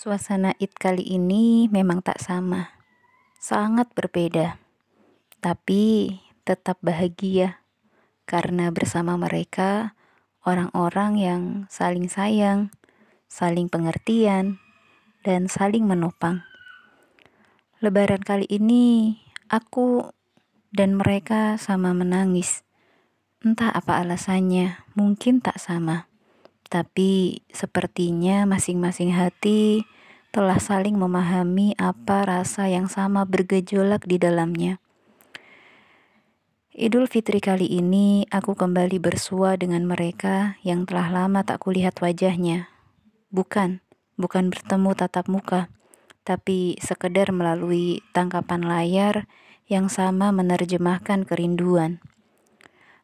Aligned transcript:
Suasana 0.00 0.56
Id 0.56 0.80
kali 0.80 1.04
ini 1.04 1.68
memang 1.68 2.00
tak 2.00 2.24
sama, 2.24 2.72
sangat 3.36 3.92
berbeda, 3.92 4.56
tapi 5.44 6.16
tetap 6.40 6.80
bahagia 6.80 7.60
karena 8.24 8.72
bersama 8.72 9.20
mereka 9.20 9.92
orang-orang 10.48 11.20
yang 11.20 11.42
saling 11.68 12.08
sayang, 12.08 12.72
saling 13.28 13.68
pengertian, 13.68 14.56
dan 15.20 15.52
saling 15.52 15.84
menopang. 15.84 16.48
Lebaran 17.84 18.24
kali 18.24 18.48
ini 18.48 19.20
aku 19.52 20.16
dan 20.72 20.96
mereka 20.96 21.60
sama 21.60 21.92
menangis. 21.92 22.64
Entah 23.44 23.68
apa 23.68 24.00
alasannya, 24.00 24.80
mungkin 24.96 25.44
tak 25.44 25.60
sama. 25.60 26.09
Tapi 26.70 27.42
sepertinya 27.50 28.46
masing-masing 28.46 29.10
hati 29.10 29.82
telah 30.30 30.62
saling 30.62 30.94
memahami 30.94 31.74
apa 31.74 32.22
rasa 32.22 32.70
yang 32.70 32.86
sama 32.86 33.26
bergejolak 33.26 34.06
di 34.06 34.22
dalamnya. 34.22 34.78
Idul 36.70 37.10
Fitri 37.10 37.42
kali 37.42 37.66
ini 37.66 38.30
aku 38.30 38.54
kembali 38.54 39.02
bersua 39.02 39.58
dengan 39.58 39.82
mereka 39.82 40.54
yang 40.62 40.86
telah 40.86 41.10
lama 41.10 41.42
tak 41.42 41.66
kulihat 41.66 41.98
wajahnya. 41.98 42.70
Bukan, 43.34 43.82
bukan 44.14 44.54
bertemu 44.54 44.94
tatap 44.94 45.26
muka, 45.26 45.66
tapi 46.22 46.78
sekedar 46.78 47.34
melalui 47.34 48.06
tangkapan 48.14 48.62
layar 48.62 49.26
yang 49.66 49.90
sama 49.90 50.30
menerjemahkan 50.30 51.26
kerinduan. 51.26 51.98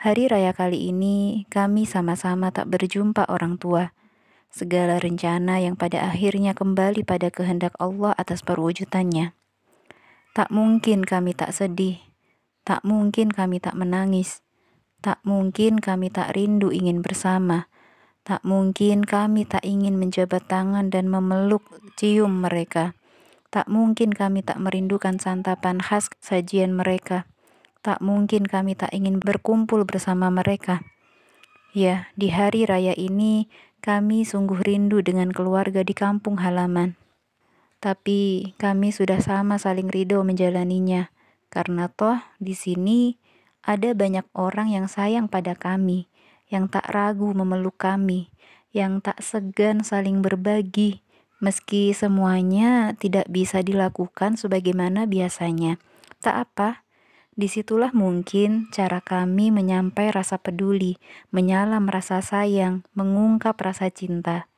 Hari 0.00 0.32
raya 0.32 0.56
kali 0.56 0.88
ini 0.88 1.44
kami 1.52 1.84
sama-sama 1.84 2.48
tak 2.48 2.72
berjumpa 2.72 3.28
orang 3.28 3.60
tua 3.60 3.92
segala 4.48 4.96
rencana 4.96 5.60
yang 5.60 5.76
pada 5.76 6.08
akhirnya 6.08 6.56
kembali 6.56 7.04
pada 7.04 7.28
kehendak 7.28 7.76
Allah 7.76 8.16
atas 8.16 8.40
perwujudannya. 8.40 9.36
Tak 10.32 10.48
mungkin 10.48 11.04
kami 11.04 11.36
tak 11.36 11.52
sedih, 11.52 12.00
tak 12.64 12.80
mungkin 12.80 13.28
kami 13.28 13.60
tak 13.60 13.76
menangis, 13.76 14.40
tak 15.04 15.20
mungkin 15.20 15.76
kami 15.76 16.08
tak 16.08 16.32
rindu 16.32 16.72
ingin 16.72 17.04
bersama, 17.04 17.68
tak 18.24 18.40
mungkin 18.40 19.04
kami 19.04 19.44
tak 19.44 19.68
ingin 19.68 20.00
menjabat 20.00 20.48
tangan 20.48 20.88
dan 20.88 21.12
memeluk 21.12 21.76
cium 22.00 22.40
mereka. 22.40 22.96
Tak 23.52 23.68
mungkin 23.68 24.16
kami 24.16 24.40
tak 24.40 24.64
merindukan 24.64 25.20
santapan 25.20 25.76
khas 25.76 26.08
sajian 26.24 26.72
mereka. 26.72 27.28
Tak 27.80 28.04
mungkin 28.04 28.44
kami 28.44 28.76
tak 28.76 28.92
ingin 28.92 29.16
berkumpul 29.20 29.88
bersama 29.88 30.28
mereka. 30.28 30.84
Ya, 31.72 32.12
di 32.18 32.28
hari 32.28 32.68
raya 32.68 32.92
ini 32.92 33.48
kami 33.80 34.28
sungguh 34.28 34.60
rindu 34.60 35.00
dengan 35.00 35.32
keluarga 35.32 35.80
di 35.80 35.96
kampung 35.96 36.36
halaman. 36.42 37.00
Tapi 37.80 38.52
kami 38.60 38.92
sudah 38.92 39.24
sama 39.24 39.56
saling 39.56 39.88
ridho 39.88 40.20
menjalaninya, 40.20 41.08
karena 41.48 41.88
toh 41.88 42.20
di 42.36 42.52
sini 42.52 43.16
ada 43.64 43.96
banyak 43.96 44.28
orang 44.36 44.68
yang 44.68 44.84
sayang 44.84 45.32
pada 45.32 45.56
kami, 45.56 46.04
yang 46.52 46.68
tak 46.68 46.84
ragu 46.92 47.32
memeluk 47.32 47.80
kami, 47.80 48.28
yang 48.76 49.00
tak 49.00 49.16
segan 49.24 49.80
saling 49.80 50.20
berbagi, 50.20 51.00
meski 51.40 51.96
semuanya 51.96 52.92
tidak 53.00 53.24
bisa 53.32 53.64
dilakukan 53.64 54.36
sebagaimana 54.36 55.08
biasanya. 55.08 55.80
Tak 56.20 56.52
apa, 56.52 56.84
Di 57.34 57.46
situlah 57.46 57.94
mungkin 57.94 58.68
cara 58.74 58.98
kami 58.98 59.54
menyampai 59.54 60.10
rasa 60.10 60.36
peduli, 60.36 60.98
menyalam 61.30 61.86
rasa 61.86 62.18
sayang, 62.20 62.82
mengungkap 62.92 63.54
rasa 63.58 63.88
cinta. 63.88 64.50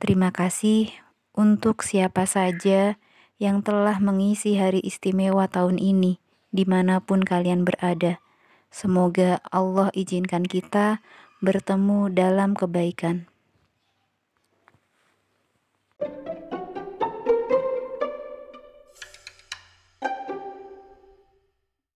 Terima 0.00 0.32
kasih 0.34 0.90
untuk 1.36 1.84
siapa 1.84 2.24
saja 2.26 2.96
yang 3.40 3.60
telah 3.60 3.98
mengisi 3.98 4.54
hari 4.54 4.80
istimewa 4.82 5.50
tahun 5.50 5.76
ini, 5.80 6.22
di 6.54 6.64
mana 6.68 7.02
pun 7.02 7.24
kalian 7.26 7.66
berada. 7.66 8.22
Semoga 8.72 9.42
Allah 9.52 9.92
izinkan 9.92 10.48
kita 10.48 11.04
bertemu 11.42 12.08
dalam 12.14 12.54
kebaikan. 12.54 13.31